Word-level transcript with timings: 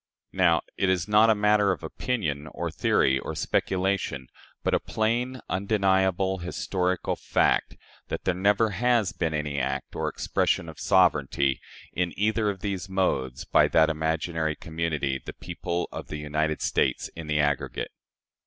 Now, 0.33 0.63
it 0.77 0.89
is 0.89 1.07
not 1.07 1.29
a 1.29 1.35
matter 1.35 1.71
of 1.71 1.83
opinion 1.83 2.47
or 2.47 2.71
theory 2.71 3.19
or 3.19 3.35
speculation, 3.35 4.29
but 4.63 4.73
a 4.73 4.79
plain, 4.79 5.41
undeniable, 5.47 6.39
historical 6.39 7.15
fact, 7.15 7.77
that 8.07 8.23
there 8.23 8.33
never 8.33 8.71
has 8.71 9.11
been 9.13 9.35
any 9.35 9.59
act 9.59 9.95
or 9.95 10.09
expression 10.09 10.67
of 10.69 10.79
sovereignty 10.79 11.61
in 11.93 12.13
either 12.17 12.49
of 12.49 12.61
these 12.61 12.89
modes 12.89 13.45
by 13.45 13.67
that 13.67 13.91
imaginary 13.91 14.55
community, 14.55 15.21
"the 15.23 15.33
people 15.33 15.87
of 15.91 16.07
the 16.07 16.17
United 16.17 16.63
States 16.63 17.07
in 17.09 17.27
the 17.27 17.39
aggregate." 17.39 17.91